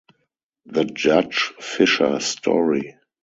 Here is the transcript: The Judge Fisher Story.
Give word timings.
The 0.65 0.85
Judge 0.85 1.53
Fisher 1.59 2.19
Story. 2.21 2.97